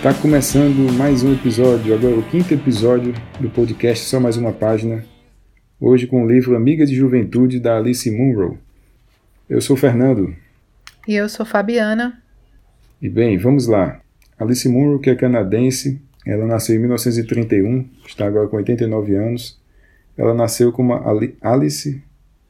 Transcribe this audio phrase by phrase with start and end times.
[0.00, 5.04] Está começando mais um episódio, agora o quinto episódio do podcast Só Mais Uma Página.
[5.78, 8.58] Hoje com o livro Amiga de Juventude da Alice Munro.
[9.46, 10.34] Eu sou o Fernando.
[11.06, 12.18] E eu sou Fabiana.
[13.02, 14.00] E bem, vamos lá.
[14.38, 19.60] Alice Munro, que é canadense, ela nasceu em 1931, está agora com 89 anos.
[20.16, 20.94] Ela nasceu como
[21.42, 22.02] Alice,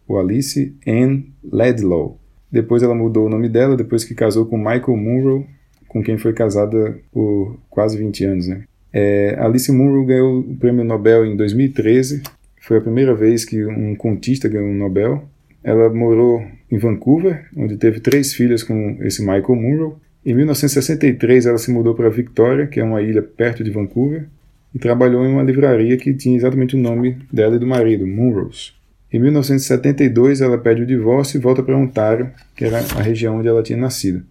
[0.07, 2.17] ou Alice Ann Ledlow.
[2.49, 5.49] Depois ela mudou o nome dela, depois que casou com Michael Munro,
[5.91, 8.47] com quem foi casada por quase 20 anos.
[8.47, 8.63] Né?
[8.93, 12.23] É, Alice Munro ganhou o prêmio Nobel em 2013.
[12.61, 15.25] Foi a primeira vez que um contista ganhou um Nobel.
[15.65, 20.01] Ela morou em Vancouver, onde teve três filhas com esse Michael Munro.
[20.25, 24.29] Em 1963, ela se mudou para Victoria, que é uma ilha perto de Vancouver,
[24.73, 28.79] e trabalhou em uma livraria que tinha exatamente o nome dela e do marido, Munros.
[29.13, 33.49] Em 1972, ela pede o divórcio e volta para Ontário, que era a região onde
[33.49, 34.23] ela tinha nascido.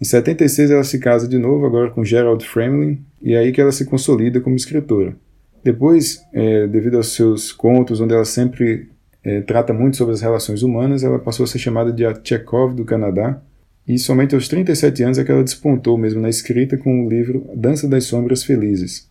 [0.00, 3.60] Em 76 ela se casa de novo, agora com Gerald Fremlin, e é aí que
[3.60, 5.16] ela se consolida como escritora.
[5.64, 8.90] Depois, é, devido aos seus contos, onde ela sempre
[9.24, 12.74] é, trata muito sobre as relações humanas, ela passou a ser chamada de a Chekhov
[12.74, 13.40] do Canadá,
[13.88, 17.48] e somente aos 37 anos é que ela despontou mesmo na escrita com o livro
[17.54, 19.08] Dança das Sombras Felizes,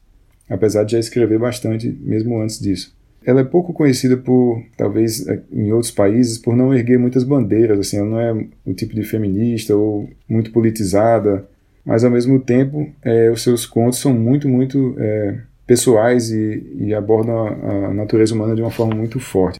[0.50, 5.42] apesar de já escrever bastante mesmo antes disso ela é pouco conhecida por, talvez é,
[5.52, 9.04] em outros países, por não erguer muitas bandeiras, assim, ela não é o tipo de
[9.04, 11.48] feminista ou muito politizada,
[11.84, 16.94] mas ao mesmo tempo é, os seus contos são muito, muito é, pessoais e, e
[16.94, 19.60] abordam a, a, natureza humana de uma forma muito forte.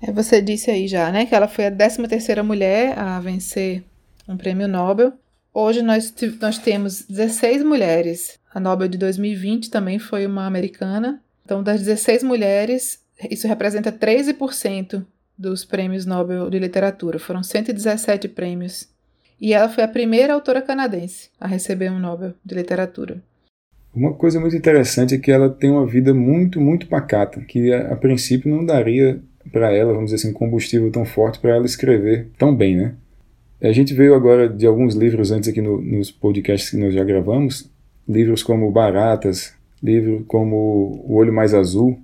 [0.00, 3.82] É, você disse aí já, né, que ela foi a 13 terceira mulher a vencer
[4.28, 5.12] um prêmio Nobel.
[5.52, 8.38] Hoje nós, nós temos 16 mulheres.
[8.52, 13.00] A Nobel de 2020 também foi uma americana, então, das 16 mulheres,
[13.30, 15.04] isso representa 13%
[15.36, 17.18] dos prêmios Nobel de Literatura.
[17.18, 18.88] Foram 117 prêmios.
[19.40, 23.22] E ela foi a primeira autora canadense a receber um Nobel de Literatura.
[23.94, 27.92] Uma coisa muito interessante é que ela tem uma vida muito, muito pacata, que a,
[27.92, 29.20] a princípio não daria
[29.52, 32.94] para ela, vamos dizer assim, combustível tão forte para ela escrever tão bem, né?
[33.62, 37.04] A gente veio agora de alguns livros antes aqui no, nos podcasts que nós já
[37.04, 37.70] gravamos,
[38.08, 41.98] livros como Baratas, livro como O Olho Mais Azul.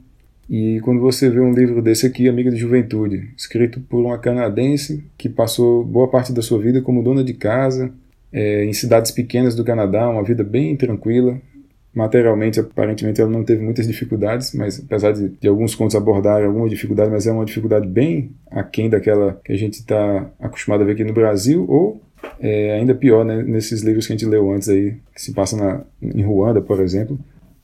[0.49, 5.05] E quando você vê um livro desse aqui, Amiga de Juventude, escrito por uma canadense
[5.17, 7.91] que passou boa parte da sua vida como dona de casa,
[8.33, 11.41] é, em cidades pequenas do Canadá, uma vida bem tranquila.
[11.95, 16.69] Materialmente, aparentemente, ela não teve muitas dificuldades, mas apesar de, de alguns contos abordarem alguma
[16.69, 20.93] dificuldade, mas é uma dificuldade bem aquém daquela que a gente está acostumado a ver
[20.93, 22.01] aqui no Brasil, ou
[22.39, 25.57] é, ainda pior, né, nesses livros que a gente leu antes aí, que se passa
[25.57, 27.19] na, em Ruanda, por exemplo,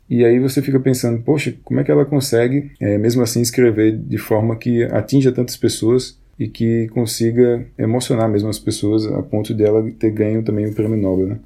[0.09, 3.97] e aí você fica pensando, poxa, como é que ela consegue, é, mesmo assim, escrever
[3.97, 9.55] de forma que atinja tantas pessoas e que consiga emocionar mesmo as pessoas a ponto
[9.55, 11.39] de ela ter ganho também o prêmio Nobel, né?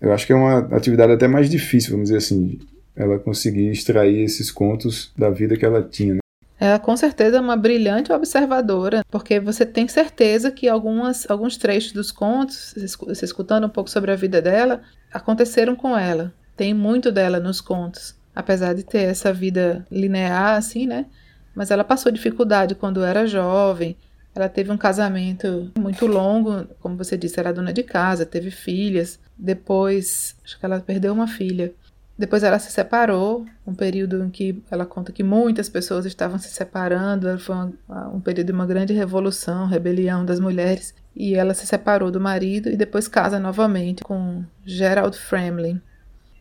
[0.00, 2.58] Eu acho que é uma atividade até mais difícil, vamos dizer assim,
[2.94, 6.14] ela conseguir extrair esses contos da vida que ela tinha.
[6.14, 6.20] Né?
[6.60, 12.12] É com certeza uma brilhante observadora, porque você tem certeza que algumas, alguns trechos dos
[12.12, 12.74] contos,
[13.06, 14.82] você escutando um pouco sobre a vida dela,
[15.12, 16.32] aconteceram com ela.
[16.56, 21.06] Tem muito dela nos contos, apesar de ter essa vida linear, assim, né?
[21.54, 23.96] Mas ela passou dificuldade quando era jovem.
[24.34, 29.20] Ela teve um casamento muito longo, como você disse, era dona de casa, teve filhas.
[29.38, 31.72] Depois, acho que ela perdeu uma filha.
[32.16, 36.48] Depois ela se separou, um período em que ela conta que muitas pessoas estavam se
[36.48, 37.72] separando, foi um,
[38.14, 42.68] um período de uma grande revolução, rebelião das mulheres, e ela se separou do marido
[42.68, 45.80] e depois casa novamente com Gerald Fremlin,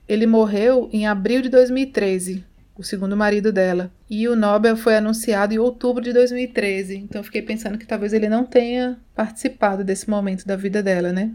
[0.08, 2.44] ele morreu em abril de 2013,
[2.76, 3.92] o segundo marido dela.
[4.10, 6.98] E o Nobel foi anunciado em outubro de 2013.
[6.98, 11.12] Então eu fiquei pensando que talvez ele não tenha participado desse momento da vida dela,
[11.14, 11.32] né?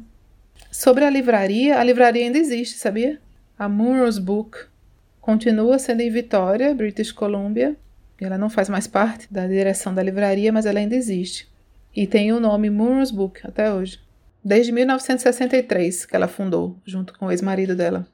[0.71, 3.21] Sobre a livraria, a livraria ainda existe, sabia?
[3.59, 4.59] A Munro's Book
[5.21, 7.77] continua sendo em Vitória, British Columbia.
[8.21, 11.49] Ela não faz mais parte da direção da livraria, mas ela ainda existe.
[11.95, 14.01] E tem o nome Munro's Book até hoje.
[14.45, 18.07] Desde 1963 que ela fundou, junto com o ex-marido dela.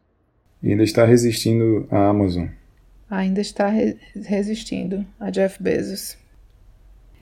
[0.64, 2.48] Ainda está resistindo à Amazon.
[3.10, 6.16] Ainda está re resistindo a Jeff Bezos.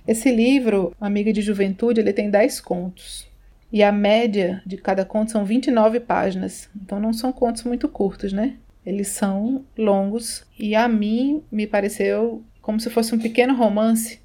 [0.06, 3.26] Esse livro, Amiga de Juventude, ele tem 10 contos.
[3.72, 6.68] E a média de cada conto são 29 páginas.
[6.74, 8.56] Então não são contos muito curtos, né?
[8.86, 14.20] Eles são longos e a mim me pareceu como se fosse um pequeno romance.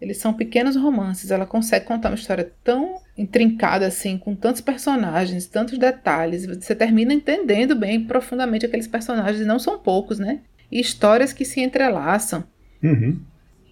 [0.00, 1.30] Eles são pequenos romances.
[1.30, 6.46] Ela consegue contar uma história tão intrincada assim, com tantos personagens, tantos detalhes.
[6.46, 10.40] Você termina entendendo bem profundamente aqueles personagens, e não são poucos, né?
[10.72, 12.44] E histórias que se entrelaçam.
[12.82, 13.20] Uhum.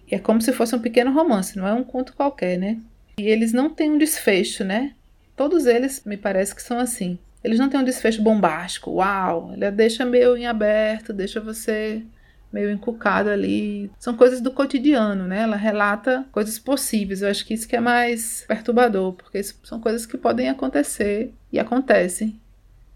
[0.09, 2.77] E é como se fosse um pequeno romance, não é um conto qualquer, né?
[3.17, 4.93] E eles não têm um desfecho, né?
[5.35, 7.17] Todos eles me parece que são assim.
[7.43, 12.03] eles não têm um desfecho bombástico, uau, ele deixa meio em aberto, deixa você
[12.51, 13.91] meio encucado ali.
[13.99, 15.41] São coisas do cotidiano, né?
[15.41, 17.21] Ela relata coisas possíveis.
[17.21, 21.59] Eu acho que isso que é mais perturbador, porque são coisas que podem acontecer e
[21.59, 22.39] acontecem.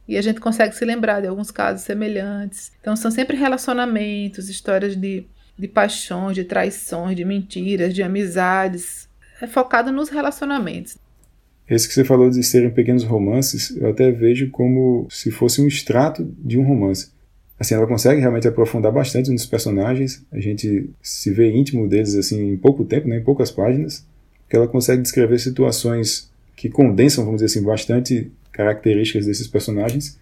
[0.07, 2.71] E a gente consegue se lembrar de alguns casos semelhantes.
[2.81, 5.25] Então são sempre relacionamentos, histórias de,
[5.57, 9.07] de paixões, de traições, de mentiras, de amizades.
[9.41, 10.97] É focado nos relacionamentos.
[11.69, 15.67] Esse que você falou de serem pequenos romances, eu até vejo como se fosse um
[15.67, 17.12] extrato de um romance.
[17.63, 20.21] Assim, ela consegue realmente aprofundar bastante nos personagens.
[20.33, 24.05] A gente se vê íntimo deles assim em pouco tempo, né, em poucas páginas,
[24.49, 30.19] que ela consegue descrever situações que condensam, vamos dizer assim, bastante características desses personagens.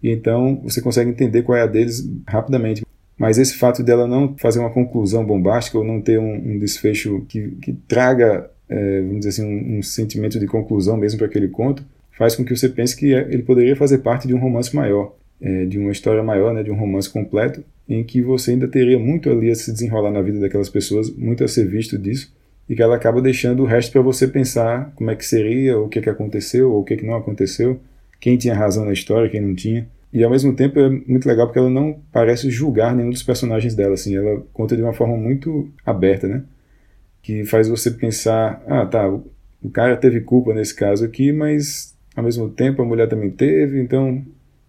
[0.00, 2.86] E então você consegue entender qual é a deles rapidamente.
[3.18, 7.26] Mas esse fato dela não fazer uma conclusão bombástica ou não ter um, um desfecho
[7.28, 11.48] que, que traga é, vamos dizer assim, um, um, sentimento de conclusão mesmo para aquele
[11.48, 14.76] conto, faz com que você pense que é, ele poderia fazer parte de um romance
[14.76, 18.68] maior, é, de uma história maior, né, de um romance completo, em que você ainda
[18.68, 22.32] teria muito ali a se desenrolar na vida daquelas pessoas, muito a ser visto disso,
[22.68, 25.88] e que ela acaba deixando o resto para você pensar como é que seria, o
[25.88, 27.80] que, que aconteceu, ou o que, que não aconteceu,
[28.20, 29.88] quem tinha razão na história, quem não tinha.
[30.12, 33.74] E ao mesmo tempo é muito legal porque ela não parece julgar nenhum dos personagens
[33.74, 36.42] dela, assim, ela conta de uma forma muito aberta, né?
[37.28, 42.24] que faz você pensar, ah, tá, o cara teve culpa nesse caso aqui, mas ao
[42.24, 44.24] mesmo tempo a mulher também teve, então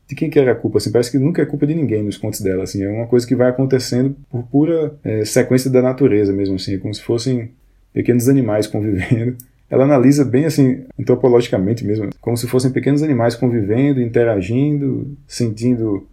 [0.10, 0.80] de quem que era a culpa?
[0.80, 3.28] Assim, parece que nunca é culpa de ninguém nos contos dela, assim, é uma coisa
[3.28, 7.52] que vai acontecendo por pura é, sequência da natureza mesmo, assim, é como se fossem
[7.94, 9.38] pequenos animais convivendo.
[9.70, 16.08] Ela analisa bem assim, antropologicamente mesmo, como se fossem pequenos animais convivendo, interagindo, sentindo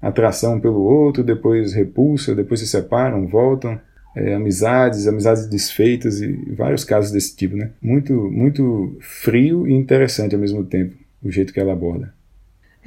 [0.00, 3.76] atração pelo outro, depois repulsa, depois se separam, voltam
[4.14, 7.70] é, amizades, amizades desfeitas e vários casos desse tipo, né?
[7.82, 12.14] Muito, muito frio e interessante ao mesmo tempo, o jeito que ela aborda.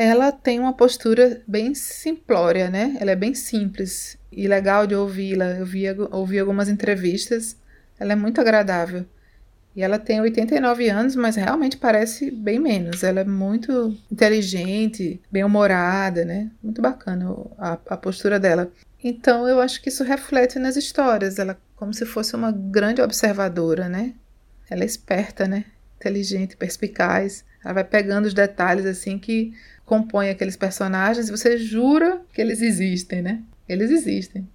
[0.02, 2.96] Ela tem uma postura bem simplória, né?
[3.02, 5.48] Ela é bem simples e legal de ouvi-la.
[5.48, 7.58] Eu vi, ouvi algumas entrevistas,
[8.00, 9.06] ela é muito agradável.
[9.76, 13.04] E ela tem 89 anos, mas realmente parece bem menos.
[13.04, 16.50] Ela é muito inteligente, bem-humorada, né?
[16.64, 18.72] Muito bacana a, a postura dela.
[19.04, 23.90] Então eu acho que isso reflete nas histórias, ela como se fosse uma grande observadora,
[23.90, 24.14] né?
[24.70, 25.66] Ela é esperta, né?
[25.98, 27.44] Inteligente, perspicaz.
[27.64, 29.54] Ela vai pegando os detalhes assim que
[29.90, 33.42] compõem aqueles personagens e você jura que eles existem, né?
[33.68, 34.48] Eles existem.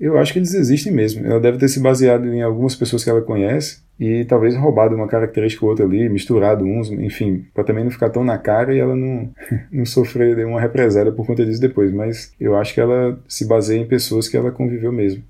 [0.00, 1.26] Eu acho que eles existem mesmo.
[1.26, 5.06] Ela deve ter se baseado em algumas pessoas que ela conhece e talvez roubado uma
[5.06, 8.78] característica ou outra ali, misturado uns, enfim, para também não ficar tão na cara e
[8.78, 9.30] ela não,
[9.70, 11.92] não sofrer uma represália por conta disso depois.
[11.92, 15.22] Mas eu acho que ela se baseia em pessoas que ela conviveu mesmo.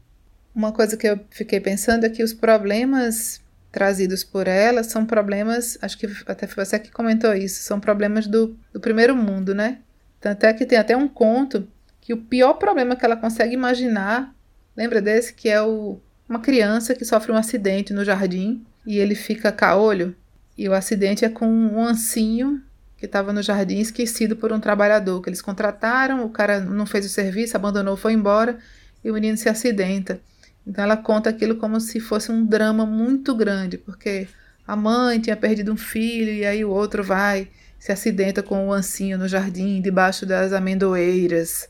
[0.55, 3.41] Uma coisa que eu fiquei pensando é que os problemas
[3.75, 8.29] trazidos por ela são problemas, acho que até foi você que comentou isso, são problemas
[8.29, 9.79] do, do primeiro mundo, né?
[10.21, 11.67] Tanto é que tem até um conto
[12.01, 14.33] que o pior problema que ela consegue imaginar,
[14.77, 15.35] lembra desse?
[15.35, 15.99] Que é o
[16.29, 20.15] uma criança que sofre um acidente no jardim e ele fica caolho.
[20.57, 22.63] E o acidente é com um ancinho
[22.97, 26.25] que estava no jardim esquecido por um trabalhador que eles contrataram.
[26.25, 28.57] O cara não fez o serviço, abandonou, foi embora
[29.05, 30.21] e o menino se acidenta.
[30.67, 34.27] Então ela conta aquilo como se fosse um drama muito grande, porque
[34.67, 38.73] a mãe tinha perdido um filho e aí o outro vai se acidenta com o
[38.73, 41.69] ancinho no jardim, debaixo das amendoeiras.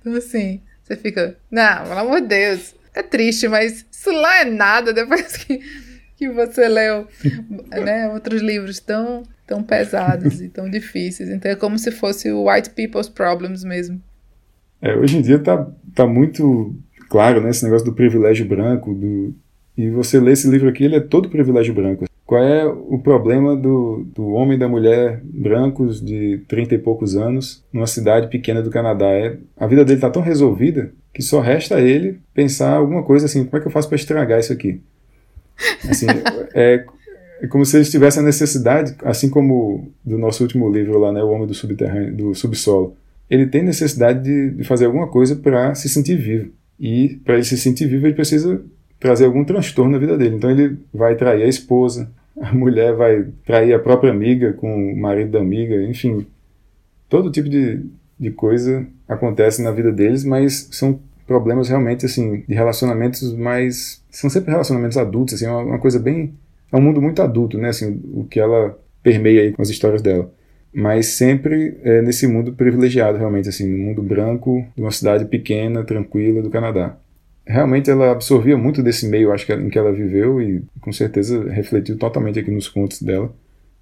[0.00, 4.44] Então assim, você fica, não, pelo amor de Deus, é triste, mas isso lá é
[4.46, 5.60] nada depois que,
[6.16, 7.06] que você leu
[7.70, 11.28] né, outros livros tão, tão pesados e tão difíceis.
[11.28, 14.02] Então é como se fosse o White People's Problems mesmo.
[14.80, 16.74] É, hoje em dia tá, tá muito
[17.10, 19.34] claro, né, esse negócio do privilégio branco, do,
[19.76, 22.06] e você lê esse livro aqui, ele é todo privilégio branco.
[22.24, 27.16] Qual é o problema do, do homem e da mulher brancos de 30 e poucos
[27.16, 29.06] anos numa cidade pequena do Canadá?
[29.06, 33.26] É, a vida dele está tão resolvida que só resta a ele pensar alguma coisa
[33.26, 34.80] assim: como é que eu faço para estragar isso aqui?
[35.88, 36.06] Assim,
[36.54, 36.84] é,
[37.42, 41.24] é, como se ele tivesse a necessidade, assim como do nosso último livro lá, né,
[41.24, 42.94] O Homem do Subterrâneo, do Subsolo.
[43.28, 46.52] Ele tem necessidade de, de fazer alguma coisa para se sentir vivo.
[46.80, 48.64] E para ele se sentir vivo, ele precisa
[48.98, 50.36] trazer algum transtorno na vida dele.
[50.36, 52.10] Então ele vai trair a esposa,
[52.40, 56.26] a mulher vai trair a própria amiga com o marido da amiga, enfim.
[57.08, 57.84] Todo tipo de,
[58.18, 64.02] de coisa acontece na vida deles, mas são problemas realmente, assim, de relacionamentos mais...
[64.10, 66.34] São sempre relacionamentos adultos, assim, é uma, uma coisa bem...
[66.72, 70.02] É um mundo muito adulto, né, assim, o que ela permeia aí com as histórias
[70.02, 70.32] dela.
[70.72, 75.84] Mas sempre é nesse mundo privilegiado, realmente, assim, no mundo branco, de uma cidade pequena,
[75.84, 76.96] tranquila do Canadá
[77.50, 81.50] realmente ela absorvia muito desse meio, acho que em que ela viveu e com certeza
[81.50, 83.32] refletiu totalmente aqui nos contos dela.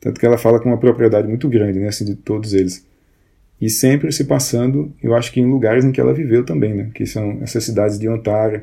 [0.00, 2.86] Tanto que ela fala com uma propriedade muito grande, né, assim, de todos eles.
[3.60, 6.90] E sempre se passando, eu acho que em lugares em que ela viveu também, né,
[6.94, 8.62] que são essas cidades de Ontário,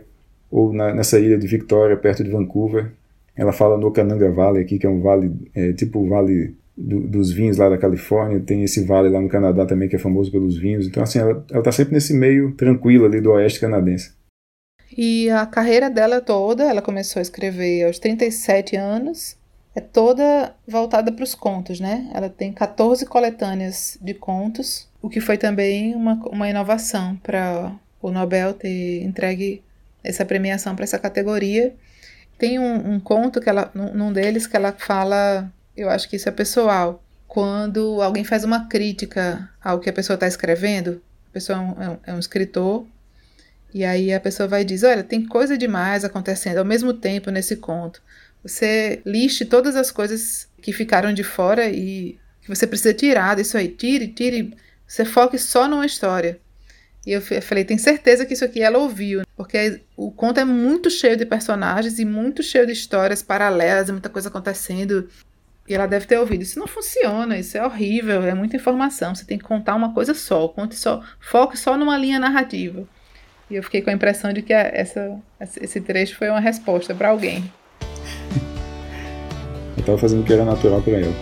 [0.50, 2.92] ou na, nessa ilha de Victoria, perto de Vancouver.
[3.36, 7.32] Ela fala no Cananga Valley aqui, que é um vale, é, tipo vale do, dos
[7.32, 10.58] vinhos lá da Califórnia, tem esse vale lá no Canadá também que é famoso pelos
[10.58, 10.88] vinhos.
[10.88, 14.14] Então, assim, ela, ela tá sempre nesse meio tranquilo ali do oeste canadense.
[14.98, 19.36] E a carreira dela toda, ela começou a escrever aos 37 anos,
[19.76, 22.10] é toda voltada para os contos, né?
[22.14, 28.10] Ela tem 14 coletâneas de contos, o que foi também uma, uma inovação para o
[28.10, 29.62] Nobel ter entregue
[30.02, 31.76] essa premiação para essa categoria.
[32.38, 36.30] Tem um, um, conto que ela, num deles que ela fala, eu acho que isso
[36.30, 41.58] é pessoal, quando alguém faz uma crítica ao que a pessoa está escrevendo, a pessoa
[41.58, 42.86] é um, é um escritor
[43.76, 47.58] e aí a pessoa vai dizer: olha, tem coisa demais acontecendo ao mesmo tempo nesse
[47.58, 48.02] conto.
[48.42, 53.58] Você liste todas as coisas que ficaram de fora e que você precisa tirar disso
[53.58, 53.68] aí.
[53.68, 54.56] Tire, tire.
[54.88, 56.40] Você foque só numa história.
[57.06, 60.90] E eu falei, tem certeza que isso aqui ela ouviu, porque o conto é muito
[60.90, 65.08] cheio de personagens e muito cheio de histórias paralelas, muita coisa acontecendo.
[65.68, 66.44] E ela deve ter ouvido.
[66.44, 69.16] Isso não funciona, isso é horrível, é muita informação.
[69.16, 72.88] Você tem que contar uma coisa só, conte só, foque só numa linha narrativa.
[73.50, 77.10] E eu fiquei com a impressão de que essa, esse trecho foi uma resposta para
[77.10, 77.52] alguém.
[79.76, 81.14] eu estava fazendo o que era natural para eu.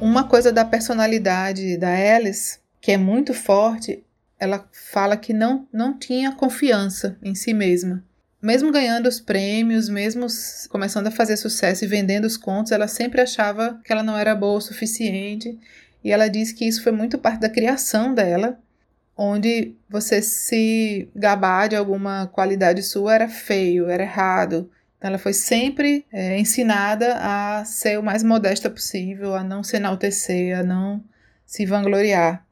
[0.00, 4.02] Uma coisa da personalidade da Alice, que é muito forte,
[4.42, 8.04] ela fala que não, não tinha confiança em si mesma
[8.42, 10.26] mesmo ganhando os prêmios, mesmo
[10.68, 14.34] começando a fazer sucesso e vendendo os contos, ela sempre achava que ela não era
[14.34, 15.56] boa o suficiente.
[16.02, 18.58] E ela diz que isso foi muito parte da criação dela,
[19.16, 24.68] onde você se gabar de alguma qualidade sua era feio, era errado.
[24.98, 29.76] Então ela foi sempre é, ensinada a ser o mais modesta possível, a não se
[29.76, 31.00] enaltecer, a não
[31.46, 32.44] se vangloriar.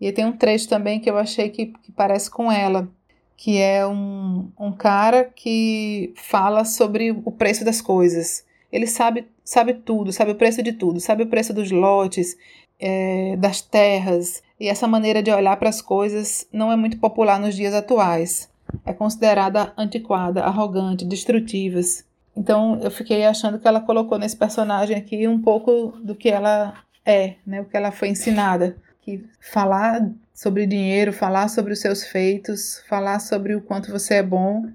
[0.00, 2.88] E tem um trecho também que eu achei que, que parece com ela,
[3.36, 8.44] que é um, um cara que fala sobre o preço das coisas.
[8.70, 12.36] Ele sabe, sabe tudo, sabe o preço de tudo, sabe o preço dos lotes,
[12.78, 14.42] é, das terras.
[14.58, 18.50] E essa maneira de olhar para as coisas não é muito popular nos dias atuais.
[18.84, 22.04] É considerada antiquada, arrogante, destrutivas.
[22.36, 26.74] Então eu fiquei achando que ela colocou nesse personagem aqui um pouco do que ela
[27.04, 28.76] é, né, o que ela foi ensinada.
[29.06, 34.22] Que falar sobre dinheiro, falar sobre os seus feitos, falar sobre o quanto você é
[34.22, 34.66] bom,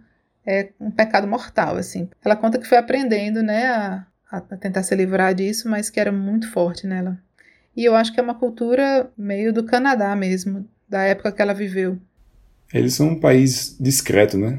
[0.47, 2.07] é um pecado mortal, assim.
[2.23, 6.13] Ela conta que foi aprendendo, né, a, a tentar se livrar disso, mas que era
[6.13, 7.19] muito forte nela.
[7.75, 11.53] E eu acho que é uma cultura meio do Canadá mesmo, da época que ela
[11.53, 11.97] viveu.
[12.73, 14.57] Eles são um país discreto, né?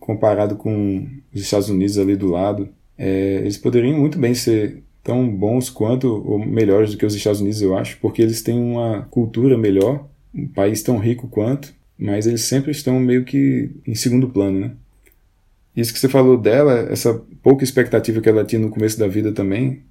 [0.00, 2.68] Comparado com os Estados Unidos ali do lado.
[2.98, 7.40] É, eles poderiam muito bem ser tão bons quanto, ou melhores do que os Estados
[7.40, 12.26] Unidos, eu acho, porque eles têm uma cultura melhor um país tão rico quanto, mas
[12.26, 14.70] eles sempre estão meio que em segundo plano, né?
[15.76, 19.32] Isso que você falou dela, essa pouca expectativa que ela tinha no começo da vida
[19.32, 19.82] também,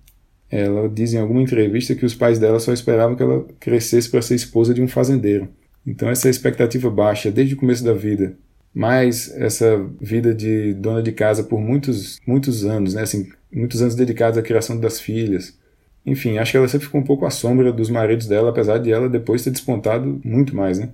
[0.50, 4.22] ela diz em alguma entrevista que os pais dela só esperavam que ela crescesse para
[4.22, 5.48] ser esposa de um fazendeiro.
[5.86, 8.38] Então essa expectativa baixa desde o começo da vida,
[8.74, 13.02] mais essa vida de dona de casa por muitos muitos anos, né?
[13.02, 15.58] Assim, muitos anos dedicados à criação das filhas,
[16.06, 18.92] enfim, acho que ela sempre ficou um pouco à sombra dos maridos dela, apesar de
[18.92, 20.90] ela depois ter despontado muito mais, né?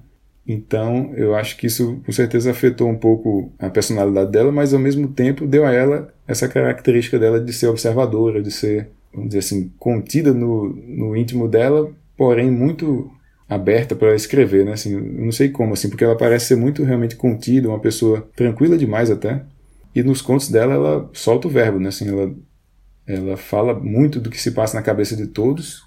[0.47, 4.79] Então, eu acho que isso com certeza afetou um pouco a personalidade dela, mas ao
[4.79, 9.39] mesmo tempo deu a ela essa característica dela de ser observadora, de ser, vamos dizer
[9.39, 13.11] assim, contida no, no íntimo dela, porém muito
[13.49, 14.73] aberta para escrever, né?
[14.73, 18.77] Assim, não sei como, assim, porque ela parece ser muito realmente contida, uma pessoa tranquila
[18.77, 19.43] demais até.
[19.95, 21.89] E nos contos dela ela solta o verbo, né?
[21.89, 22.33] Assim, ela
[23.07, 25.81] ela fala muito do que se passa na cabeça de todos.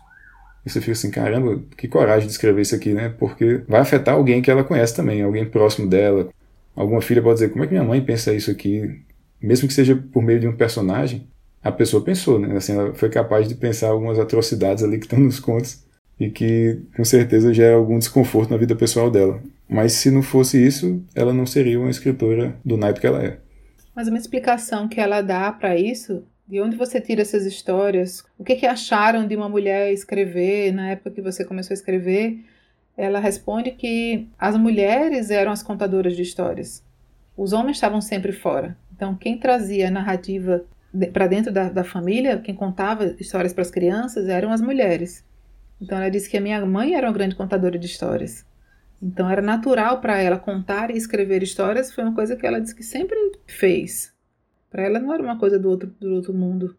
[0.65, 3.11] E você fica assim, caramba, que coragem de escrever isso aqui, né?
[3.19, 6.31] Porque vai afetar alguém que ela conhece também, alguém próximo dela.
[6.75, 9.03] Alguma filha pode dizer, como é que minha mãe pensa isso aqui?
[9.41, 11.29] Mesmo que seja por meio de um personagem,
[11.63, 12.57] a pessoa pensou, né?
[12.57, 15.85] Assim, ela foi capaz de pensar algumas atrocidades ali que estão nos contos
[16.21, 19.43] e que com certeza gera algum desconforto na vida pessoal dela.
[19.67, 23.39] Mas se não fosse isso, ela não seria uma escritora do naipe que ela é.
[23.97, 28.25] Mas uma explicação que ela dá para isso de onde você tira essas histórias?
[28.37, 32.45] O que, que acharam de uma mulher escrever na época que você começou a escrever?
[32.97, 36.85] Ela responde que as mulheres eram as contadoras de histórias.
[37.37, 38.77] Os homens estavam sempre fora.
[38.93, 40.65] Então, quem trazia a narrativa
[41.13, 45.25] para dentro da, da, família, quem contava histórias para as crianças eram as mulheres.
[45.81, 48.45] Então, ela disse que a minha mãe era uma grande contadora de histórias.
[49.03, 52.75] Então era natural para ela contar e escrever histórias, foi uma coisa que ela disse
[52.75, 54.13] que sempre fez.
[54.71, 56.77] Para ela não era uma coisa do outro, do outro mundo.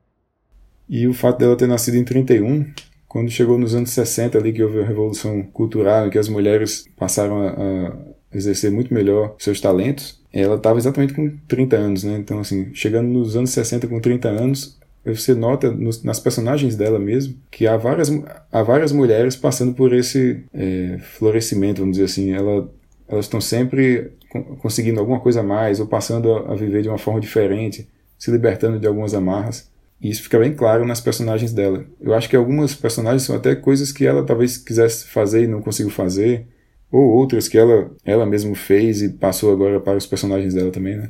[0.88, 2.72] E o fato dela ter nascido em 31,
[3.08, 7.42] quando chegou nos anos 60 ali que houve a revolução cultural, que as mulheres passaram
[7.42, 7.98] a, a
[8.32, 12.18] exercer muito melhor seus talentos, ela estava exatamente com 30 anos, né?
[12.18, 17.00] Então assim, chegando nos anos 60 com 30 anos, você nota nos, nas personagens dela
[17.00, 18.10] mesmo que há várias,
[18.52, 22.32] há várias mulheres passando por esse é, florescimento, vamos dizer assim.
[22.32, 22.70] Ela,
[23.08, 24.12] elas estão sempre
[24.60, 28.30] conseguindo alguma coisa a mais ou passando a, a, viver de uma forma diferente, se
[28.30, 29.70] libertando de algumas amarras.
[30.00, 31.84] E isso fica bem claro nas personagens dela.
[32.00, 35.62] Eu acho que algumas personagens são até coisas que ela talvez quisesse fazer e não
[35.62, 36.48] conseguiu fazer,
[36.92, 40.98] ou outras que ela, ela mesma fez e passou agora para os personagens dela também,
[40.98, 41.10] né?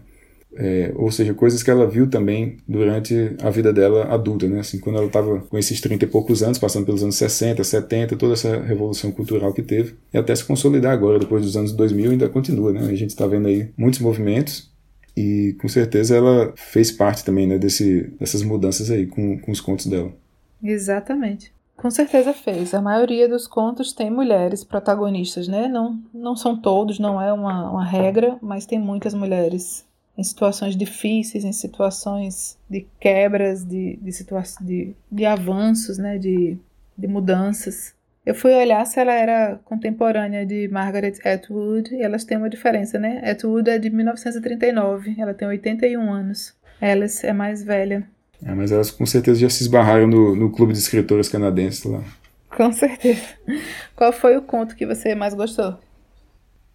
[0.53, 4.59] É, ou seja, coisas que ela viu também durante a vida dela adulta, né?
[4.59, 8.17] Assim, quando ela estava com esses 30 e poucos anos, passando pelos anos 60, 70,
[8.17, 12.11] toda essa revolução cultural que teve, e até se consolidar agora, depois dos anos 2000,
[12.11, 12.81] ainda continua, né?
[12.81, 14.71] A gente está vendo aí muitos movimentos,
[15.15, 19.59] e com certeza ela fez parte também né, desse, dessas mudanças aí com, com os
[19.59, 20.13] contos dela.
[20.63, 21.53] Exatamente.
[21.75, 22.73] Com certeza fez.
[22.73, 25.67] A maioria dos contos tem mulheres protagonistas, né?
[25.67, 29.83] Não, não são todos, não é uma, uma regra, mas tem muitas mulheres
[30.17, 36.57] em situações difíceis, em situações de quebras, de, de, situa de, de avanços, né, de,
[36.97, 37.93] de mudanças.
[38.25, 42.99] Eu fui olhar se ela era contemporânea de Margaret Atwood e elas têm uma diferença,
[42.99, 43.19] né?
[43.27, 46.53] Atwood é de 1939, ela tem 81 anos.
[46.79, 48.07] Alice é mais velha.
[48.43, 52.03] É, mas elas com certeza já se esbarraram no, no clube de escritoras canadenses lá.
[52.55, 53.21] Com certeza.
[53.95, 55.77] Qual foi o conto que você mais gostou?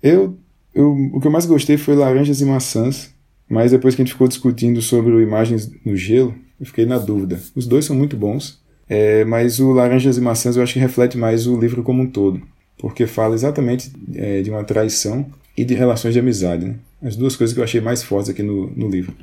[0.02, 0.38] Eu,
[0.74, 3.14] eu o que eu mais gostei foi Laranjas e Maçãs,
[3.48, 7.38] mas depois que a gente ficou discutindo sobre Imagens no Gelo, eu fiquei na dúvida.
[7.54, 11.16] Os dois são muito bons, é, mas o Laranjas e Maçãs eu acho que reflete
[11.16, 12.40] mais o livro como um todo,
[12.78, 16.66] porque fala exatamente é, de uma traição e de relações de amizade.
[16.66, 16.74] Né?
[17.02, 19.14] As duas coisas que eu achei mais fortes aqui no, no livro.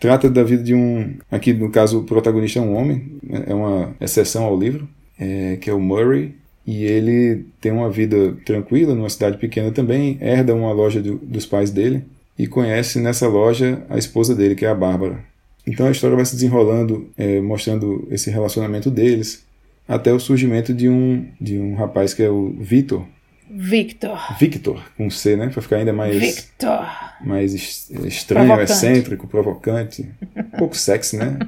[0.00, 1.14] Trata da vida de um.
[1.30, 3.44] Aqui, no caso, o protagonista é um homem, né?
[3.46, 6.34] é uma exceção ao livro, é, que é o Murray,
[6.66, 11.46] e ele tem uma vida tranquila numa cidade pequena também, herda uma loja do, dos
[11.46, 12.04] pais dele
[12.38, 15.24] e conhece nessa loja a esposa dele, que é a Bárbara.
[15.66, 19.44] Então a história vai se desenrolando, é, mostrando esse relacionamento deles,
[19.88, 23.06] até o surgimento de um, de um rapaz que é o Victor.
[23.50, 24.18] Victor.
[24.38, 25.48] Victor, com C, né?
[25.48, 26.18] Pra ficar ainda mais.
[26.18, 26.86] Victor.
[27.20, 28.72] Mais estranho, provocante.
[28.72, 30.10] excêntrico, provocante.
[30.36, 31.38] Um pouco sexy, né?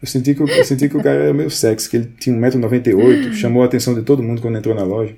[0.00, 3.32] Eu senti, que, eu senti que o cara era meio sexy, que ele tinha 1,98m,
[3.34, 5.14] chamou a atenção de todo mundo quando entrou na loja.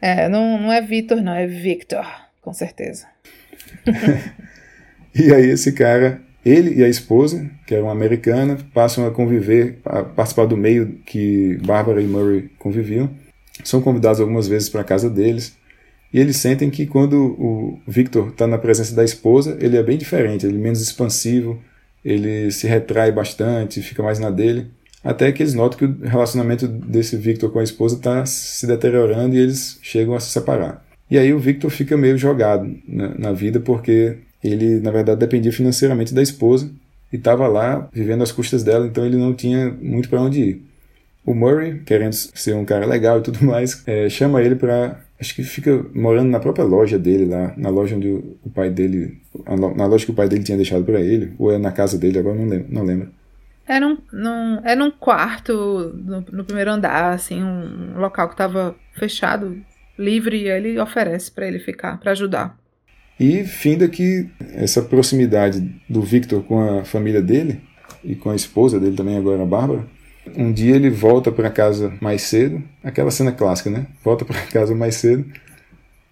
[0.00, 2.04] É, não, não é Victor, não, é Victor,
[2.40, 3.06] com certeza.
[5.14, 9.78] e aí esse cara, ele e a esposa, que era uma americana, passam a conviver,
[9.84, 13.10] a participar do meio que Bárbara e Murray conviviam.
[13.64, 15.56] São convidados algumas vezes para a casa deles.
[16.12, 19.96] E eles sentem que quando o Victor está na presença da esposa, ele é bem
[19.96, 21.58] diferente, ele é menos expansivo,
[22.04, 24.70] ele se retrai bastante, fica mais na dele.
[25.02, 29.34] Até que eles notam que o relacionamento desse Victor com a esposa está se deteriorando
[29.34, 30.84] e eles chegam a se separar.
[31.12, 35.52] E aí o Victor fica meio jogado na, na vida porque ele, na verdade, dependia
[35.52, 36.70] financeiramente da esposa
[37.12, 40.62] e estava lá vivendo às custas dela, então ele não tinha muito para onde ir.
[41.22, 45.00] O Murray, querendo ser um cara legal e tudo mais, é, chama ele para.
[45.20, 49.20] Acho que fica morando na própria loja dele lá, na loja onde o pai dele.
[49.76, 52.20] Na loja que o pai dele tinha deixado para ele, ou é na casa dele,
[52.20, 52.66] agora não lembro.
[52.70, 53.10] Não lembro.
[53.68, 58.28] Era é um, num, era é um quarto no, no primeiro andar, assim, um local
[58.28, 59.62] que estava fechado
[59.98, 62.58] livre e ele oferece para ele ficar, para ajudar.
[63.18, 67.60] E finda que essa proximidade do Victor com a família dele
[68.02, 69.86] e com a esposa dele também agora a Bárbara,
[70.36, 73.86] um dia ele volta para casa mais cedo, aquela cena clássica, né?
[74.02, 75.24] Volta para casa mais cedo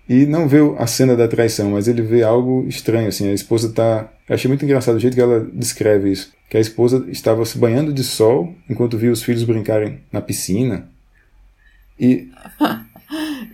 [0.09, 3.31] e não vê a cena da traição, mas ele vê algo estranho assim.
[3.31, 6.61] A esposa tá, eu achei muito engraçado o jeito que ela descreve isso, que a
[6.61, 10.89] esposa estava se banhando de sol enquanto via os filhos brincarem na piscina.
[11.99, 12.29] E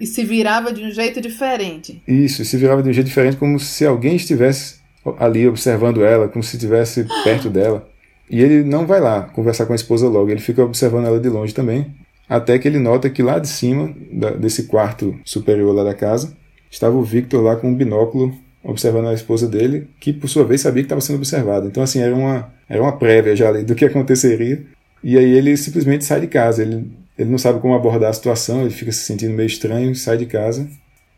[0.00, 2.02] e se virava de um jeito diferente.
[2.06, 4.76] Isso, se virava de um jeito diferente, como se alguém estivesse
[5.18, 7.88] ali observando ela, como se estivesse perto dela.
[8.30, 11.28] E ele não vai lá conversar com a esposa logo, ele fica observando ela de
[11.28, 11.94] longe também,
[12.28, 16.36] até que ele nota que lá de cima, da, desse quarto superior lá da casa,
[16.70, 20.60] estava o Victor lá com um binóculo observando a esposa dele, que por sua vez
[20.60, 21.66] sabia que estava sendo observada.
[21.66, 24.64] Então, assim, era uma, era uma prévia já ali do que aconteceria.
[25.04, 28.62] E aí ele simplesmente sai de casa, ele ele não sabe como abordar a situação,
[28.62, 30.68] ele fica se sentindo meio estranho, sai de casa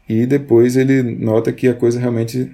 [0.08, 2.50] e depois ele nota que a coisa realmente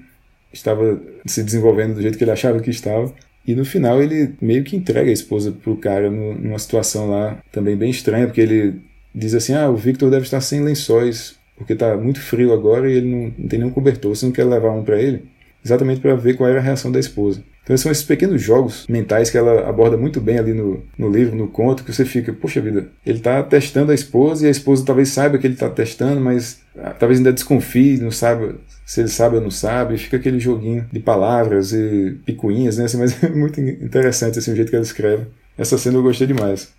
[0.52, 3.12] estava se desenvolvendo do jeito que ele achava que estava.
[3.46, 7.76] E no final ele meio que entrega a esposa pro cara numa situação lá também
[7.76, 8.80] bem estranha, porque ele
[9.14, 12.96] diz assim: "Ah, o Victor deve estar sem lençóis porque tá muito frio agora e
[12.96, 15.24] ele não, não tem nenhum cobertor, você não quer levar um para ele,
[15.64, 17.42] exatamente para ver qual era a reação da esposa.
[17.62, 21.34] Então são esses pequenos jogos mentais que ela aborda muito bem ali no, no livro,
[21.34, 24.84] no conto, que você fica, poxa vida, ele está testando a esposa e a esposa
[24.84, 29.08] talvez saiba que ele está testando, mas ah, talvez ainda desconfie, não sabe se ele
[29.08, 32.84] sabe ou não sabe, fica aquele joguinho de palavras e picuinhas, né?
[32.84, 35.26] Assim, mas é muito interessante assim, o jeito que ela escreve.
[35.56, 36.72] Essa cena eu gostei demais.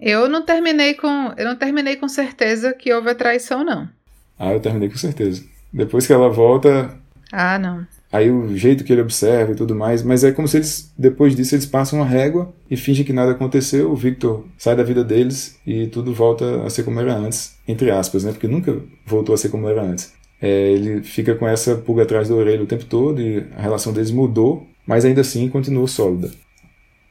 [0.00, 3.88] Eu não terminei com, eu não terminei com certeza que houve a traição, não.
[4.38, 5.42] Ah, eu terminei com certeza.
[5.72, 6.96] Depois que ela volta.
[7.32, 7.84] Ah, não.
[8.10, 11.36] Aí o jeito que ele observa e tudo mais, mas é como se eles, depois
[11.36, 13.90] disso, eles passam uma régua e fingem que nada aconteceu.
[13.90, 17.90] O Victor sai da vida deles e tudo volta a ser como era antes, entre
[17.90, 18.32] aspas, né?
[18.32, 20.14] Porque nunca voltou a ser como era antes.
[20.40, 23.92] É, ele fica com essa pulga atrás da orelha o tempo todo e a relação
[23.92, 26.30] deles mudou, mas ainda assim continuou sólida.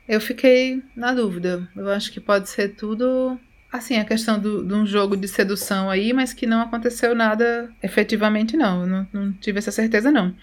[0.07, 1.67] Eu fiquei na dúvida.
[1.75, 3.37] Eu acho que pode ser tudo
[3.71, 7.69] assim, a questão do, de um jogo de sedução aí, mas que não aconteceu nada
[7.83, 8.81] efetivamente, não.
[8.81, 10.33] Eu não, não tive essa certeza, não.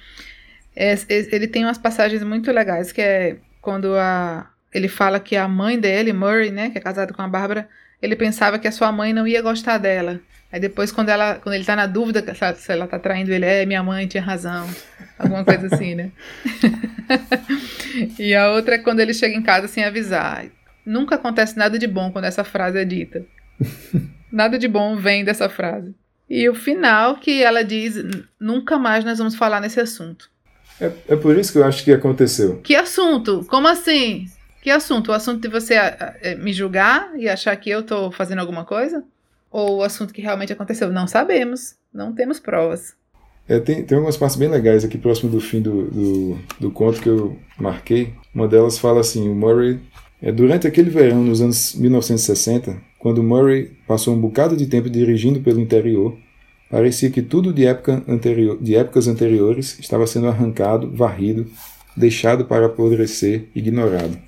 [0.77, 5.47] É, ele tem umas passagens muito legais, que é quando a, ele fala que a
[5.47, 7.69] mãe dele, Murray, né, que é casado com a Bárbara,
[8.03, 10.21] ele pensava que a sua mãe não ia gostar dela.
[10.53, 12.23] Aí depois, quando, ela, quando ele tá na dúvida
[12.55, 14.69] se ela tá traindo ele, é, minha mãe tinha razão.
[15.19, 16.13] Alguma coisa assim, né?
[18.19, 20.45] e a outra é quando ele chega em casa sem avisar.
[20.85, 23.25] Nunca acontece nada de bom quando essa frase é dita.
[24.31, 25.95] nada de bom vem dessa frase.
[26.29, 27.97] E o final que ela diz:
[28.39, 30.31] nunca mais nós vamos falar nesse assunto.
[30.81, 32.61] É, é por isso que eu acho que aconteceu.
[32.63, 33.45] Que assunto?
[33.49, 34.27] Como assim?
[34.63, 35.09] Que assunto?
[35.09, 35.75] O assunto de você
[36.39, 39.05] me julgar e achar que eu tô fazendo alguma coisa?
[39.55, 40.91] ou o assunto que realmente aconteceu?
[40.91, 42.95] Não sabemos, não temos provas.
[43.49, 47.01] É, tem, tem algumas partes bem legais aqui próximo do fim do, do, do conto
[47.01, 48.15] que eu marquei.
[48.35, 49.79] Uma delas fala assim: o Murray,
[50.21, 55.39] é, durante aquele verão nos anos 1960, quando Murray passou um bocado de tempo dirigindo
[55.39, 56.19] pelo interior,
[56.75, 61.47] parecia que tudo de, época anterior, de épocas anteriores estava sendo arrancado, varrido,
[61.97, 64.19] deixado para apodrecer, ignorado.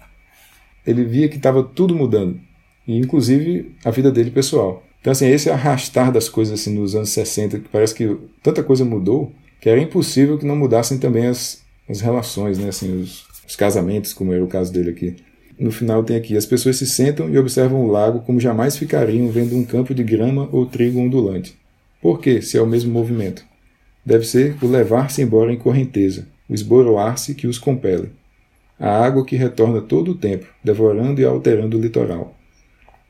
[0.87, 2.39] Ele via que estava tudo mudando,
[2.87, 4.85] e inclusive a vida dele pessoal.
[5.01, 8.85] Então, assim, esse arrastar das coisas assim, nos anos 60, que parece que tanta coisa
[8.85, 12.69] mudou, que era impossível que não mudassem também as, as relações, né?
[12.69, 15.17] assim, os, os casamentos, como era o caso dele aqui.
[15.59, 19.29] No final tem aqui: as pessoas se sentam e observam o lago como jamais ficariam
[19.31, 21.66] vendo um campo de grama ou trigo ondulante.
[22.01, 23.45] Por quê, se é o mesmo movimento?
[24.05, 28.11] Deve ser o levar-se embora em correnteza, o esboroar-se que os compele.
[28.79, 32.37] A água que retorna todo o tempo, devorando e alterando o litoral.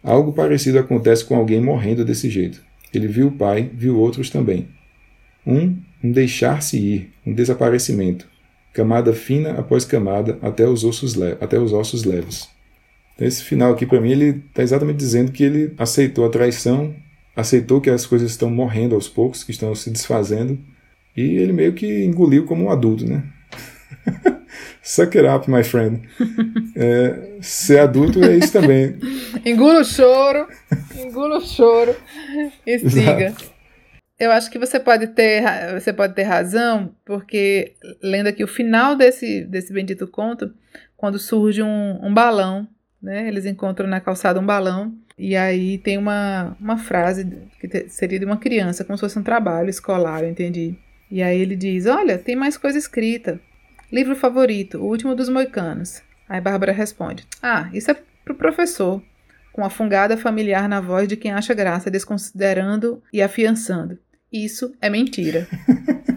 [0.02, 2.62] Algo parecido acontece com alguém morrendo desse jeito.
[2.94, 4.68] Ele viu o pai, viu outros também.
[5.44, 8.26] Um, um deixar-se ir, um desaparecimento,
[8.72, 12.48] camada fina após camada até os ossos, até os ossos leves.
[13.14, 16.94] Então, esse final aqui, para mim, ele está exatamente dizendo que ele aceitou a traição,
[17.36, 20.58] aceitou que as coisas estão morrendo aos poucos, que estão se desfazendo,
[21.14, 23.22] e ele meio que engoliu como um adulto, né?
[24.82, 26.08] Suck it up, my friend.
[26.78, 28.98] É, ser adulto é isso também.
[29.46, 30.46] Engula o choro,
[30.94, 31.96] engula o choro
[32.66, 33.34] e siga.
[34.18, 37.72] Eu acho que você pode ter, você pode ter razão, porque
[38.02, 40.52] lendo aqui o final desse, desse bendito conto,
[40.98, 42.68] quando surge um, um balão,
[43.06, 43.28] né?
[43.28, 47.24] Eles encontram na calçada um balão e aí tem uma, uma frase
[47.60, 50.74] que seria de uma criança, como se fosse um trabalho escolar, eu entendi.
[51.08, 53.40] E aí ele diz: Olha, tem mais coisa escrita.
[53.92, 56.02] Livro favorito, O Último dos Moicanos.
[56.28, 59.00] Aí Bárbara responde: Ah, isso é pro professor.
[59.52, 63.98] Com a fungada familiar na voz de quem acha graça, desconsiderando e afiançando.
[64.30, 65.46] Isso é mentira.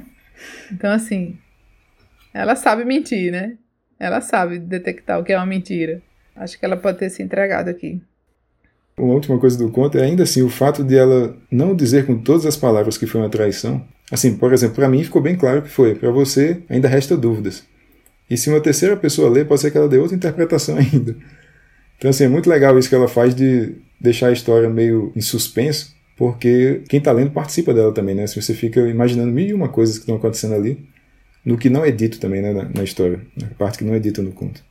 [0.74, 1.38] então, assim,
[2.34, 3.58] ela sabe mentir, né?
[3.98, 6.02] Ela sabe detectar o que é uma mentira.
[6.40, 8.02] Acho que ela pode ter se entregado aqui.
[8.98, 12.18] Uma última coisa do conto é ainda assim o fato de ela não dizer com
[12.18, 15.62] todas as palavras que foi uma traição Assim, por exemplo, para mim ficou bem claro
[15.62, 15.96] que foi.
[15.96, 17.64] Para você, ainda resta dúvidas.
[18.30, 21.16] E se uma terceira pessoa ler, pode ser que ela dê outra interpretação ainda.
[21.98, 25.22] Então, assim, é muito legal isso que ela faz de deixar a história meio em
[25.22, 28.26] suspenso, porque quem está lendo participa dela também, né?
[28.26, 30.88] Se você fica imaginando mil e uma coisas que estão acontecendo ali,
[31.44, 34.00] no que não é dito também, né, na, na história, na parte que não é
[34.00, 34.64] dita no conto.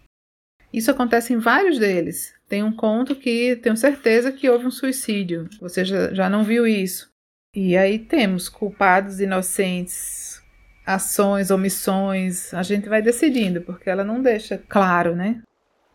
[0.73, 2.35] Isso acontece em vários deles.
[2.49, 5.49] Tem um conto que tenho certeza que houve um suicídio.
[5.61, 7.09] Você já, já não viu isso.
[7.55, 10.43] E aí temos culpados, inocentes,
[10.87, 12.53] ações, omissões.
[12.55, 15.43] A gente vai decidindo, porque ela não deixa claro, né?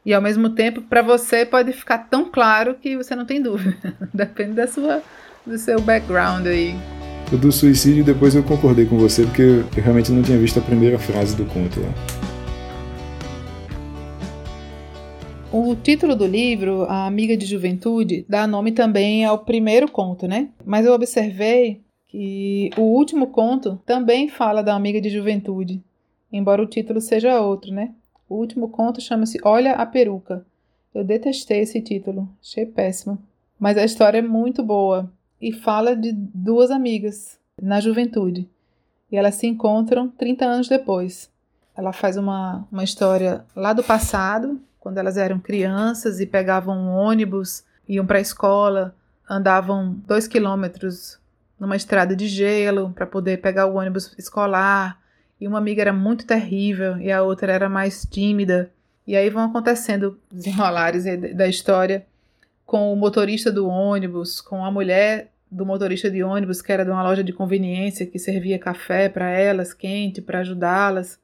[0.06, 3.78] E ao mesmo tempo, para você pode ficar tão claro que você não tem dúvida.
[4.14, 5.02] Depende da sua,
[5.46, 6.76] do seu background aí.
[7.32, 10.62] O do suicídio, depois eu concordei com você, porque eu realmente não tinha visto a
[10.62, 12.33] primeira frase do conto lá.
[15.56, 20.50] O título do livro, A Amiga de Juventude, dá nome também ao primeiro conto, né?
[20.66, 25.80] Mas eu observei que o último conto também fala da amiga de juventude,
[26.32, 27.94] embora o título seja outro, né?
[28.28, 30.44] O último conto chama-se Olha a Peruca.
[30.92, 33.20] Eu detestei esse título, achei péssimo.
[33.60, 35.08] Mas a história é muito boa
[35.39, 38.50] e fala de duas amigas na juventude.
[39.12, 41.30] E elas se encontram 30 anos depois.
[41.78, 46.89] Ela faz uma, uma história lá do passado, quando elas eram crianças e pegavam um
[46.89, 48.93] ônibus, iam para a escola,
[49.30, 51.17] andavam dois quilômetros
[51.58, 55.00] numa estrada de gelo para poder pegar o ônibus escolar.
[55.39, 58.69] E uma amiga era muito terrível e a outra era mais tímida.
[59.08, 62.06] E aí vão acontecendo desenrolares da história
[62.65, 66.91] com o motorista do ônibus, com a mulher do motorista de ônibus que era de
[66.91, 71.17] uma loja de conveniência que servia café para elas, quente, para ajudá-las.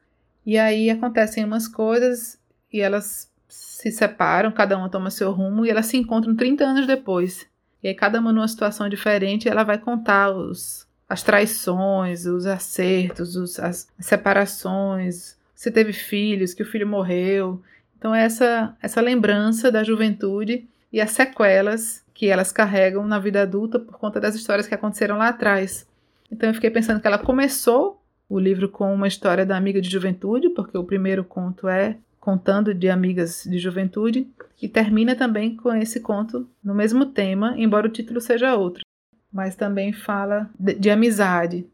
[0.46, 2.40] E aí acontecem umas coisas
[2.72, 6.88] e elas se separam, cada uma toma seu rumo e elas se encontram 30 anos
[6.88, 7.48] depois.
[7.84, 13.36] E aí cada uma numa situação diferente, ela vai contar os, as traições, os acertos,
[13.36, 17.62] os, as separações, se teve filhos, que o filho morreu.
[17.98, 23.80] Então essa essa lembrança da juventude e as sequelas que elas carregam na vida adulta
[23.80, 25.88] por conta das histórias que aconteceram lá atrás.
[26.32, 29.90] Então eu fiquei pensando que ela começou o livro com uma história da amiga de
[29.90, 34.28] juventude, porque o primeiro conto é contando de amigas de juventude,
[34.62, 38.84] e termina também com esse conto no mesmo tema, embora o título seja outro,
[39.32, 41.66] mas também fala de, de amizade.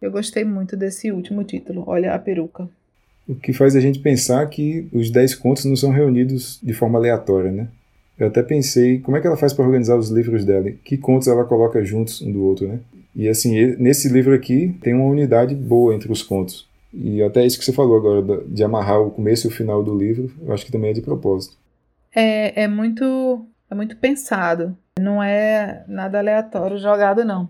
[0.00, 2.68] Eu gostei muito desse último título, Olha a Peruca.
[3.26, 6.98] O que faz a gente pensar que os dez contos não são reunidos de forma
[6.98, 7.68] aleatória, né?
[8.18, 10.70] Eu até pensei, como é que ela faz para organizar os livros dela?
[10.84, 12.78] Que contos ela coloca juntos um do outro, né?
[13.16, 16.68] E assim, nesse livro aqui tem uma unidade boa entre os contos.
[16.94, 19.96] E até isso que você falou agora, de amarrar o começo e o final do
[19.96, 21.56] livro, eu acho que também é de propósito.
[22.14, 24.76] É, é muito é muito pensado.
[24.98, 27.48] Não é nada aleatório jogado, não.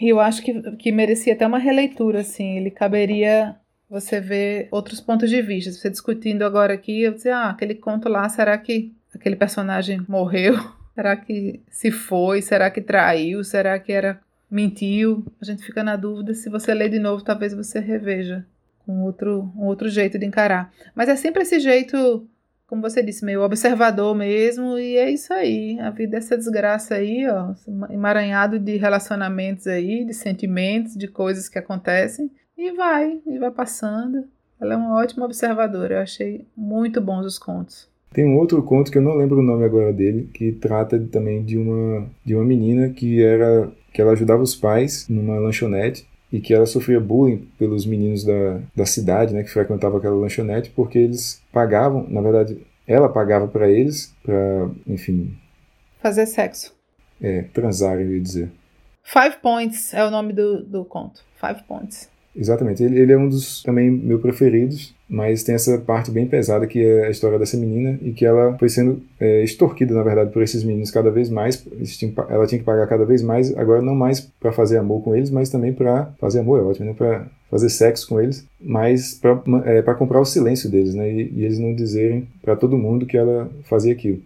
[0.00, 2.58] E eu acho que, que merecia até uma releitura, assim.
[2.58, 3.56] Ele caberia
[3.88, 5.72] você ver outros pontos de vista.
[5.72, 10.54] Você discutindo agora aqui, eu dizer, ah, aquele conto lá, será que aquele personagem morreu?
[10.94, 12.42] Será que se foi?
[12.42, 13.42] Será que traiu?
[13.42, 15.24] Será que era mentiu?
[15.40, 16.34] A gente fica na dúvida.
[16.34, 18.44] Se você ler de novo, talvez você reveja
[18.86, 20.72] com outro, um outro jeito de encarar.
[20.94, 22.26] Mas é sempre esse jeito,
[22.66, 25.78] como você disse, meio observador mesmo, e é isso aí.
[25.80, 27.54] A vida é essa desgraça aí, ó,
[27.90, 34.24] emaranhado de relacionamentos aí, de sentimentos, de coisas que acontecem, e vai, e vai passando.
[34.60, 37.90] Ela é uma ótima observadora, eu achei muito bons os contos.
[38.12, 41.42] Tem um outro conto que eu não lembro o nome agora dele, que trata também
[41.42, 46.40] de uma de uma menina que era que ela ajudava os pais numa lanchonete e
[46.40, 50.98] que ela sofria bullying pelos meninos da, da cidade, né, que frequentavam aquela lanchonete, porque
[50.98, 55.36] eles pagavam, na verdade, ela pagava para eles, para, enfim,
[56.00, 56.74] fazer sexo.
[57.20, 58.50] É, transar, eu ia dizer.
[59.04, 61.22] Five Points é o nome do, do conto.
[61.40, 62.10] Five Points.
[62.34, 62.82] Exatamente.
[62.82, 66.82] Ele, ele é um dos também meus preferidos, mas tem essa parte bem pesada que
[66.82, 70.42] é a história dessa menina e que ela foi sendo é, extorquida, na verdade, por
[70.42, 71.62] esses meninos cada vez mais.
[72.30, 75.30] Ela tinha que pagar cada vez mais, agora não mais para fazer amor com eles,
[75.30, 76.94] mas também para fazer amor, é ótimo, né?
[76.96, 81.12] Para fazer sexo com eles, mas para é, comprar o silêncio deles, né?
[81.12, 84.18] E, e eles não dizerem para todo mundo que ela fazia aquilo.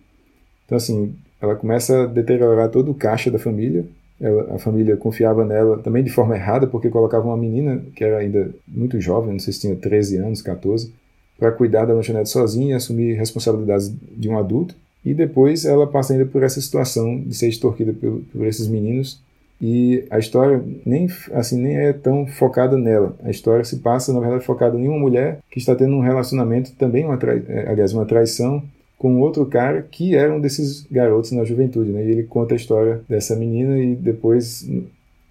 [0.66, 3.84] Então, assim, ela começa a deteriorar todo o caixa da família,
[4.20, 8.18] ela, a família confiava nela também de forma errada, porque colocava uma menina que era
[8.18, 10.92] ainda muito jovem, não sei se tinha 13 anos, 14,
[11.38, 14.74] para cuidar da lanchonete sozinha assumir responsabilidades de um adulto.
[15.04, 19.20] E depois ela passa ainda por essa situação de ser extorquida por, por esses meninos.
[19.60, 23.16] E a história nem assim nem é tão focada nela.
[23.22, 26.72] A história se passa, na verdade, focada em uma mulher que está tendo um relacionamento
[26.72, 28.62] também, uma é, aliás, uma traição
[28.98, 32.04] com outro cara que era um desses garotos na juventude, né?
[32.04, 34.68] E ele conta a história dessa menina e depois,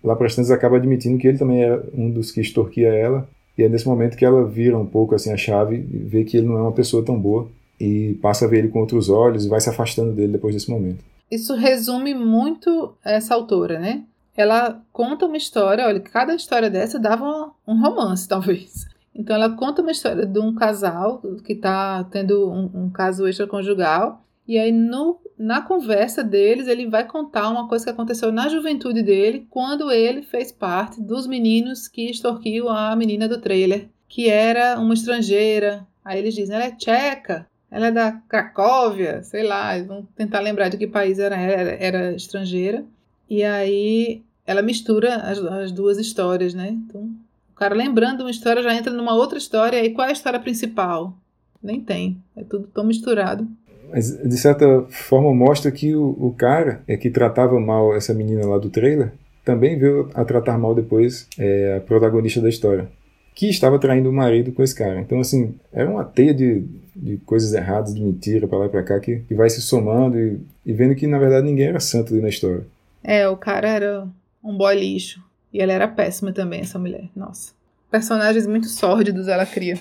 [0.03, 3.27] lá para as acaba admitindo que ele também era um dos que extorquia ela.
[3.57, 6.47] E é nesse momento que ela vira um pouco assim a chave, vê que ele
[6.47, 7.47] não é uma pessoa tão boa
[7.79, 10.69] e passa a ver ele com outros olhos e vai se afastando dele depois desse
[10.69, 11.03] momento.
[11.29, 14.03] Isso resume muito essa autora, né?
[14.37, 18.85] Ela conta uma história, olha, cada história dessa dava um romance, talvez.
[19.15, 24.21] Então ela conta uma história de um casal que está tendo um, um, caso extraconjugal.
[24.45, 29.01] E aí, no, na conversa deles, ele vai contar uma coisa que aconteceu na juventude
[29.01, 34.77] dele, quando ele fez parte dos meninos que extorquiam a menina do trailer, que era
[34.77, 35.87] uma estrangeira.
[36.03, 40.69] Aí eles dizem, ela é tcheca, ela é da Cracóvia, sei lá, vão tentar lembrar
[40.69, 42.85] de que país era, era, era estrangeira.
[43.29, 46.69] E aí ela mistura as, as duas histórias, né?
[46.69, 47.09] Então,
[47.55, 50.37] o cara lembrando uma história já entra numa outra história, e qual é a história
[50.37, 51.17] principal?
[51.63, 52.21] Nem tem.
[52.35, 53.47] É tudo tão misturado.
[53.89, 58.45] Mas, de certa forma, mostra que o, o cara é que tratava mal essa menina
[58.45, 59.13] lá do trailer
[59.45, 62.89] também veio a tratar mal depois é, a protagonista da história,
[63.33, 64.99] que estava traindo o marido com esse cara.
[64.99, 68.83] Então, assim, era uma teia de, de coisas erradas, de mentira para lá e pra
[68.83, 72.11] cá, que, que vai se somando e, e vendo que, na verdade, ninguém era santo
[72.11, 72.65] ali na história.
[73.01, 74.07] É, o cara era
[74.43, 75.23] um boy lixo.
[75.55, 77.07] E ela era péssima também, essa mulher.
[77.15, 77.53] Nossa.
[77.89, 79.79] Personagens muito sórdidos ela cria.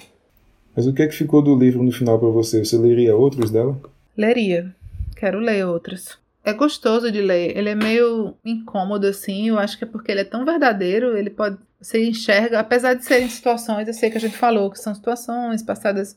[0.77, 2.65] Mas o que é que ficou do livro no final para você?
[2.65, 3.77] Você leria outros dela?
[4.17, 4.73] Leria.
[5.17, 6.17] Quero ler outros.
[6.45, 7.59] É gostoso de ler.
[7.59, 9.49] Ele é meio incômodo, assim.
[9.49, 11.17] Eu acho que é porque ele é tão verdadeiro.
[11.17, 11.59] Ele pode.
[11.81, 15.61] Você enxerga, apesar de serem situações, eu sei que a gente falou que são situações
[15.61, 16.17] passadas.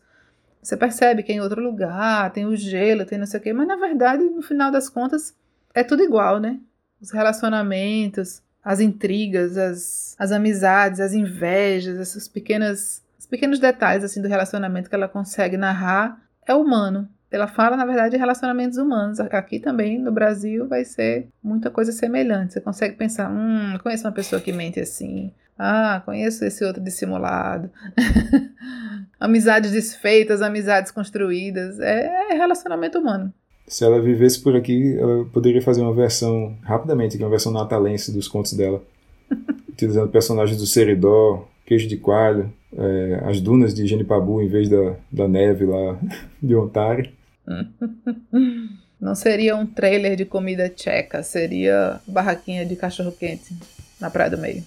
[0.61, 3.53] Você percebe que é em outro lugar, tem o gelo, tem não sei o quê.
[3.53, 5.33] Mas na verdade, no final das contas,
[5.73, 6.59] é tudo igual, né?
[7.01, 14.21] Os relacionamentos, as intrigas, as, as amizades, as invejas, essas pequenas, os pequenos detalhes assim
[14.21, 17.07] do relacionamento que ela consegue narrar é humano.
[17.31, 19.21] Ela fala, na verdade, de relacionamentos humanos.
[19.21, 22.53] Aqui também, no Brasil, vai ser muita coisa semelhante.
[22.53, 25.33] Você consegue pensar, hum, conheço uma pessoa que mente assim.
[25.57, 27.71] Ah, conheço esse outro dissimulado.
[29.17, 31.79] amizades desfeitas, amizades construídas.
[31.79, 33.33] É relacionamento humano
[33.67, 38.27] se ela vivesse por aqui, ela poderia fazer uma versão, rapidamente, uma versão natalense dos
[38.27, 38.81] contos dela,
[39.67, 44.95] utilizando personagens do Seridó, Queijo de Coalho, é, as dunas de Genipabu em vez da,
[45.11, 45.99] da neve lá
[46.41, 47.11] de Ontário.
[48.99, 53.53] Não seria um trailer de comida tcheca, seria barraquinha de cachorro-quente
[53.99, 54.63] na Praia do Meio.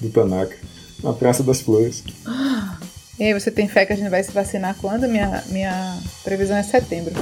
[0.00, 0.56] Do Tanaka,
[1.02, 2.04] na Praça das Flores.
[3.16, 5.06] E aí, você tem fé que a gente vai se vacinar quando?
[5.06, 7.14] Minha, minha previsão é setembro.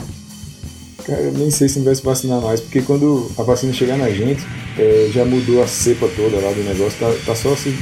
[1.06, 3.96] Cara, eu nem sei se não vai se vacinar mais, porque quando a vacina chegar
[3.96, 4.42] na gente,
[4.78, 7.74] é, já mudou a cepa toda lá do negócio, tá, tá só se,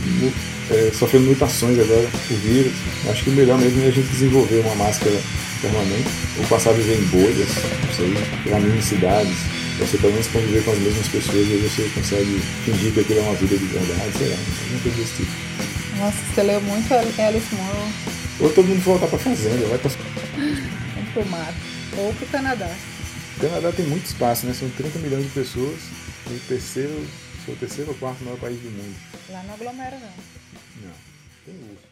[0.70, 2.72] é, sofrendo mutações agora, o vírus.
[3.08, 5.16] Acho que o melhor mesmo é a gente desenvolver uma máscara
[5.60, 7.48] permanente, ou passar a viver em bolhas,
[7.86, 8.08] não sei,
[8.60, 9.36] mim em cidades,
[9.78, 13.22] você pelo menos conviver com as mesmas pessoas e você consegue fingir que aquilo é
[13.22, 15.32] uma vida de verdade, sei lá, alguma coisa desse tipo.
[15.98, 17.88] Nossa, você leu muito Alice Morrow.
[18.40, 19.90] Ou todo mundo voltar pra fazenda, vai pra...
[20.94, 21.54] Vamos pro mato.
[21.98, 22.70] Ou pro Canadá.
[23.40, 24.52] O Canadá tem muito espaço, né?
[24.52, 25.80] São 30 milhões de pessoas
[26.30, 26.92] e o terceiro,
[27.48, 28.94] o terceiro ou quarto maior país do mundo.
[29.30, 30.86] Lá não aglomera, não.
[30.86, 30.94] Não,
[31.46, 31.89] tem urso.